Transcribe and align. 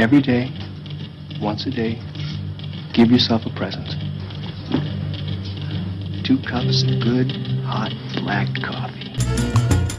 Every 0.00 0.22
day, 0.22 0.50
once 1.42 1.66
a 1.66 1.70
day, 1.70 2.00
give 2.94 3.10
yourself 3.10 3.44
a 3.44 3.50
present. 3.50 3.86
Two 6.24 6.38
cups 6.38 6.84
of 6.84 7.00
good, 7.02 7.30
hot, 7.66 7.92
black 8.22 8.48
coffee. 8.62 9.12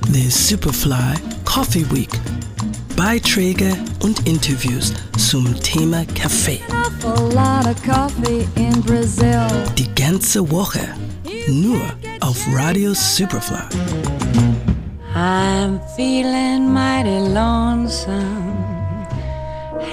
The 0.09 0.27
Superfly 0.27 1.45
Coffee 1.45 1.85
Week. 1.93 2.09
Beiträge 2.97 3.77
und 4.01 4.27
Interviews 4.27 4.91
zum 5.19 5.45
Thema 5.61 6.03
Kaffee. 6.15 6.61
Die 9.77 9.93
ganze 9.93 10.49
Woche 10.49 10.95
nur 11.47 11.81
auf 12.21 12.43
Radio 12.51 12.95
Superfly. 12.95 13.69
I'm 15.13 15.79
feeling 15.95 16.73
mighty 16.73 17.19
lonesome. 17.19 18.50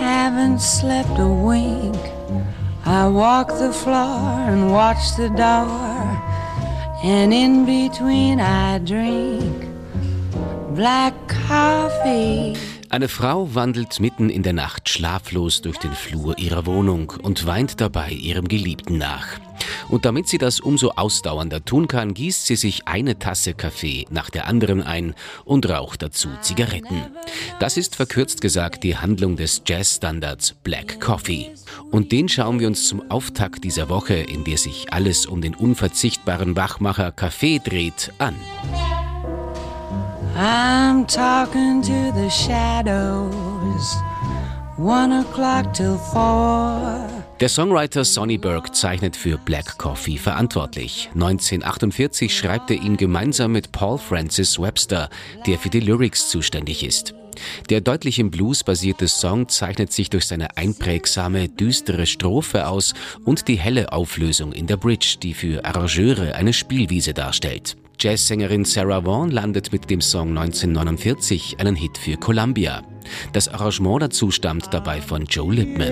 Haven't 0.08 0.62
slept 0.62 1.18
a 1.18 1.28
wink. 1.28 2.00
I 2.86 3.06
walk 3.08 3.48
the 3.48 3.72
floor 3.72 4.40
and 4.48 4.72
watch 4.72 5.04
the 5.18 5.28
door. 5.28 6.00
And 7.04 7.30
in 7.34 7.66
between 7.66 8.40
I 8.40 8.78
drink 8.78 9.66
black 10.74 11.12
coffee. 11.46 12.56
Eine 12.88 13.08
Frau 13.08 13.54
wandelt 13.54 14.00
mitten 14.00 14.30
in 14.30 14.42
der 14.42 14.54
Nacht 14.54 14.88
schlaflos 14.88 15.60
durch 15.60 15.76
den 15.76 15.92
Flur 15.92 16.38
ihrer 16.38 16.64
Wohnung 16.64 17.12
und 17.22 17.44
weint 17.44 17.78
dabei 17.82 18.10
ihrem 18.10 18.48
Geliebten 18.48 18.96
nach. 18.96 19.38
Und 19.88 20.04
damit 20.04 20.28
sie 20.28 20.38
das 20.38 20.60
umso 20.60 20.90
ausdauernder 20.90 21.64
tun 21.64 21.88
kann, 21.88 22.14
gießt 22.14 22.46
sie 22.46 22.56
sich 22.56 22.86
eine 22.86 23.18
Tasse 23.18 23.54
Kaffee 23.54 24.06
nach 24.10 24.30
der 24.30 24.46
anderen 24.46 24.82
ein 24.82 25.14
und 25.44 25.68
raucht 25.68 26.02
dazu 26.02 26.28
Zigaretten. 26.42 27.02
Das 27.58 27.76
ist 27.76 27.96
verkürzt 27.96 28.40
gesagt 28.40 28.84
die 28.84 28.96
Handlung 28.96 29.36
des 29.36 29.62
Jazzstandards 29.66 30.54
Black 30.62 31.00
Coffee. 31.00 31.50
Und 31.90 32.12
den 32.12 32.28
schauen 32.28 32.60
wir 32.60 32.68
uns 32.68 32.86
zum 32.86 33.10
Auftakt 33.10 33.64
dieser 33.64 33.88
Woche, 33.88 34.14
in 34.14 34.44
der 34.44 34.58
sich 34.58 34.92
alles 34.92 35.26
um 35.26 35.40
den 35.40 35.54
unverzichtbaren 35.54 36.56
Wachmacher 36.56 37.12
Kaffee 37.12 37.58
dreht, 37.58 38.12
an. 38.18 38.34
I'm 40.36 41.06
talking 41.06 41.82
to 41.82 42.12
the 42.14 42.30
shadows. 42.30 43.96
One 44.76 45.12
o'clock 45.12 45.74
till 45.74 45.98
four. 46.12 47.17
Der 47.40 47.48
Songwriter 47.48 48.04
Sonny 48.04 48.36
Burke 48.36 48.72
zeichnet 48.72 49.14
für 49.14 49.38
Black 49.38 49.78
Coffee 49.78 50.18
verantwortlich. 50.18 51.08
1948 51.14 52.36
schreibt 52.36 52.68
er 52.72 52.82
ihn 52.82 52.96
gemeinsam 52.96 53.52
mit 53.52 53.70
Paul 53.70 53.96
Francis 53.96 54.58
Webster, 54.58 55.08
der 55.46 55.56
für 55.56 55.68
die 55.68 55.78
Lyrics 55.78 56.30
zuständig 56.30 56.82
ist. 56.82 57.14
Der 57.70 57.80
deutlich 57.80 58.18
im 58.18 58.32
Blues 58.32 58.64
basierte 58.64 59.06
Song 59.06 59.48
zeichnet 59.48 59.92
sich 59.92 60.10
durch 60.10 60.26
seine 60.26 60.56
einprägsame, 60.56 61.48
düstere 61.48 62.06
Strophe 62.06 62.66
aus 62.66 62.94
und 63.24 63.46
die 63.46 63.56
helle 63.56 63.92
Auflösung 63.92 64.52
in 64.52 64.66
der 64.66 64.76
Bridge, 64.76 65.18
die 65.22 65.32
für 65.32 65.64
Arrangeure 65.64 66.34
eine 66.34 66.52
Spielwiese 66.52 67.14
darstellt. 67.14 67.76
Jazzsängerin 68.00 68.64
Sarah 68.64 69.04
Vaughan 69.04 69.30
landet 69.30 69.72
mit 69.72 69.88
dem 69.90 70.00
Song 70.00 70.36
1949 70.36 71.60
einen 71.60 71.76
Hit 71.76 71.98
für 71.98 72.16
Columbia. 72.16 72.82
Das 73.32 73.48
Arrangement 73.48 74.02
dazu 74.02 74.30
stammt 74.30 74.72
dabei 74.72 75.00
von 75.00 75.24
Joe 75.24 75.54
Lipman. 75.54 75.88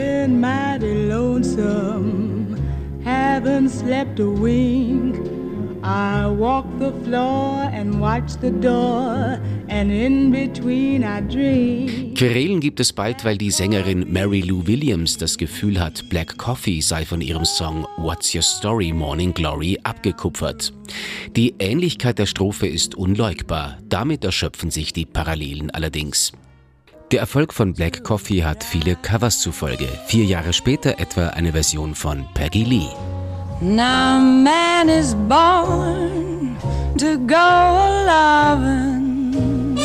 I 5.86 6.26
walk 6.26 6.66
the 6.80 6.90
floor 7.04 7.70
and 7.72 8.00
watch 8.00 8.32
the 8.40 8.50
door, 8.50 9.38
and 9.68 9.92
in 9.92 10.32
between 10.32 11.04
I 11.04 11.20
dream. 11.20 12.12
Querelen 12.14 12.58
gibt 12.58 12.80
es 12.80 12.92
bald, 12.92 13.24
weil 13.24 13.38
die 13.38 13.52
Sängerin 13.52 14.12
Mary 14.12 14.40
Lou 14.40 14.66
Williams 14.66 15.16
das 15.16 15.38
Gefühl 15.38 15.78
hat, 15.78 16.08
Black 16.08 16.36
Coffee 16.38 16.80
sei 16.80 17.04
von 17.04 17.20
ihrem 17.20 17.44
Song 17.44 17.86
What's 17.98 18.34
Your 18.34 18.42
Story 18.42 18.92
Morning 18.92 19.32
Glory 19.32 19.78
abgekupfert. 19.84 20.72
Die 21.36 21.54
Ähnlichkeit 21.60 22.18
der 22.18 22.26
Strophe 22.26 22.66
ist 22.66 22.96
unleugbar, 22.96 23.78
damit 23.88 24.24
erschöpfen 24.24 24.72
sich 24.72 24.92
die 24.92 25.06
Parallelen 25.06 25.70
allerdings. 25.70 26.32
Der 27.12 27.20
Erfolg 27.20 27.54
von 27.54 27.72
Black 27.72 28.02
Coffee 28.02 28.42
hat 28.42 28.64
viele 28.64 28.96
Covers 28.96 29.38
zufolge. 29.38 29.86
Vier 30.06 30.24
Jahre 30.24 30.52
später 30.52 30.98
etwa 30.98 31.28
eine 31.28 31.52
Version 31.52 31.94
von 31.94 32.26
Peggy 32.34 32.64
Lee. 32.64 32.88
Now 33.60 34.18
man 34.18 34.88
is 34.88 35.14
born 35.28 36.56
to 36.98 37.16
go 37.28 37.36
loving. 38.06 39.78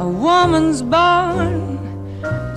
A 0.00 0.04
woman's 0.04 0.82
born 0.82 1.78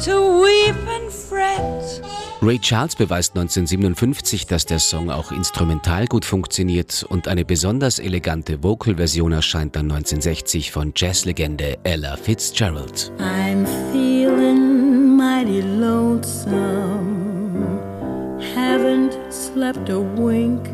to 0.03 0.41
weep 0.43 0.75
and 0.87 1.11
fret. 1.11 2.01
Ray 2.39 2.59
Charles 2.59 2.95
beweist 2.95 3.35
1957, 3.35 4.45
dass 4.45 4.67
der 4.67 4.77
Song 4.77 5.09
auch 5.09 5.31
instrumental 5.31 6.05
gut 6.05 6.23
funktioniert 6.23 7.03
und 7.09 7.27
eine 7.27 7.43
besonders 7.43 7.97
elegante 7.97 8.61
Vocal-Version 8.61 9.31
erscheint 9.31 9.75
dann 9.75 9.91
1960 9.91 10.71
von 10.71 10.93
Jazzlegende 10.95 11.79
Ella 11.83 12.15
Fitzgerald. 12.15 13.11
I'm 13.17 13.65
feeling 13.91 15.17
mighty 15.17 15.61
lonesome 15.61 17.17
haven't 18.55 19.17
slept 19.33 19.89
a 19.89 19.99
wink. 19.99 20.67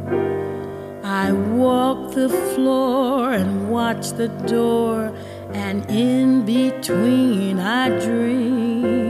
I 1.04 1.32
walk 1.32 2.14
the 2.14 2.30
floor 2.54 3.32
and 3.32 3.70
watch 3.70 4.12
the 4.12 4.28
door, 4.48 5.14
and 5.54 5.90
in 5.90 6.46
between 6.46 7.60
I 7.60 7.90
coffee. 8.00 9.03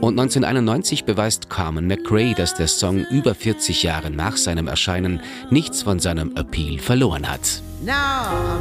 Und 0.00 0.18
1991 0.18 1.04
beweist 1.04 1.50
Carmen 1.50 1.86
McRae, 1.86 2.34
dass 2.34 2.54
der 2.54 2.66
Song 2.66 3.04
über 3.10 3.34
40 3.34 3.82
Jahre 3.82 4.10
nach 4.10 4.36
seinem 4.36 4.68
Erscheinen 4.68 5.20
nichts 5.50 5.82
von 5.82 6.00
seinem 6.00 6.34
Appeal 6.36 6.78
verloren 6.78 7.28
hat. 7.28 7.62
Now, 7.84 8.56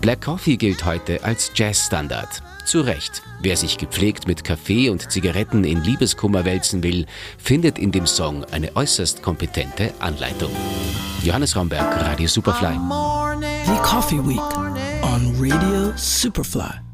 Black 0.00 0.22
Coffee 0.22 0.56
gilt 0.56 0.84
heute 0.84 1.22
als 1.22 1.52
Jazzstandard. 1.54 2.42
Zu 2.64 2.80
Recht. 2.80 3.22
Wer 3.40 3.56
sich 3.56 3.78
gepflegt 3.78 4.26
mit 4.26 4.44
Kaffee 4.44 4.90
und 4.90 5.10
Zigaretten 5.10 5.64
in 5.64 5.82
Liebeskummer 5.82 6.44
wälzen 6.44 6.82
will, 6.82 7.06
findet 7.38 7.78
in 7.78 7.92
dem 7.92 8.06
Song 8.06 8.44
eine 8.44 8.74
äußerst 8.76 9.22
kompetente 9.22 9.92
Anleitung. 9.98 10.50
Johannes 11.22 11.56
Raumberg, 11.56 11.96
Radio 12.02 12.28
Superfly. 12.28 12.78
The 13.66 13.76
Coffee 13.82 14.26
Week 14.26 14.40
on 15.02 15.34
Radio 15.38 15.92
Superfly. 15.96 16.89